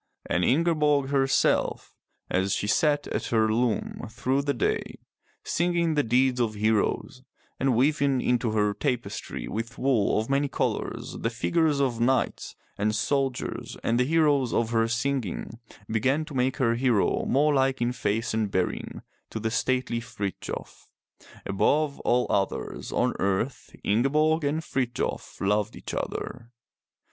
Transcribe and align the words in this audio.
And 0.25 0.43
Ingeborg 0.43 1.11
herself, 1.11 1.93
as 2.27 2.53
she 2.55 2.65
sat 2.65 3.05
at 3.09 3.25
her 3.27 3.53
loom 3.53 4.07
through 4.09 4.41
the 4.41 4.53
day, 4.55 4.97
singing 5.43 5.93
the 5.93 6.01
deeds 6.01 6.39
of 6.41 6.55
heroes, 6.55 7.21
and 7.59 7.75
weaving 7.75 8.19
into 8.19 8.49
her 8.53 8.73
tapestry 8.73 9.47
with 9.47 9.77
wool 9.77 10.19
of 10.19 10.27
many 10.27 10.47
colors 10.47 11.17
the 11.19 11.29
figures 11.29 11.79
of 11.79 12.01
knights 12.01 12.55
and 12.79 12.95
soldiers 12.95 13.77
and 13.83 13.99
the 13.99 14.03
heroes 14.03 14.55
of 14.55 14.71
her 14.71 14.87
singing, 14.87 15.59
began 15.87 16.25
to 16.25 16.33
make 16.33 16.57
her 16.57 16.73
hero 16.73 17.23
more 17.27 17.53
like 17.53 17.79
in 17.79 17.91
face 17.91 18.33
and 18.33 18.49
bearing 18.49 19.03
to 19.29 19.39
the 19.39 19.51
stately 19.51 19.99
Frithjof. 19.99 20.89
Above 21.45 21.99
all 21.99 22.25
others 22.31 22.91
on 22.91 23.13
earth 23.19 23.69
Ingeborg 23.83 24.43
and 24.45 24.63
Frithjof 24.63 25.39
loved 25.39 25.75
each 25.75 25.93
other. 25.93 26.49